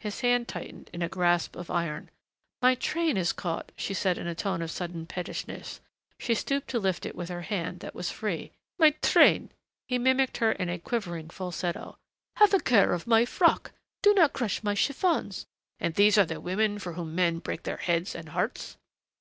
His 0.00 0.22
hand 0.22 0.48
tightened 0.48 0.90
in 0.92 1.00
a 1.00 1.08
grasp 1.08 1.54
of 1.54 1.70
iron. 1.70 2.10
"My 2.60 2.74
train 2.74 3.16
is 3.16 3.32
caught," 3.32 3.70
she 3.76 3.94
said 3.94 4.18
in 4.18 4.26
a 4.26 4.34
tone 4.34 4.62
of 4.62 4.70
sudden 4.72 5.06
pettishness; 5.06 5.78
she 6.18 6.34
stooped 6.34 6.66
to 6.70 6.80
lift 6.80 7.06
it 7.06 7.14
with 7.14 7.28
her 7.28 7.42
hand 7.42 7.78
that 7.78 7.94
was 7.94 8.10
free. 8.10 8.50
"My 8.80 8.90
train!" 9.00 9.52
he 9.86 9.96
mimicked 9.96 10.38
her 10.38 10.50
in 10.50 10.68
a 10.68 10.80
quivering 10.80 11.30
falsetto. 11.30 11.96
"Have 12.38 12.52
a 12.52 12.58
care 12.58 12.92
of 12.92 13.06
my 13.06 13.24
frock 13.24 13.70
do 14.02 14.12
not 14.12 14.32
crush 14.32 14.64
my 14.64 14.74
chiffons.... 14.74 15.46
And 15.78 15.94
these 15.94 16.18
are 16.18 16.26
the 16.26 16.40
women 16.40 16.80
for 16.80 16.94
whom 16.94 17.14
men 17.14 17.38
break 17.38 17.62
their 17.62 17.76
heads 17.76 18.16
and 18.16 18.30
hearts!" 18.30 18.76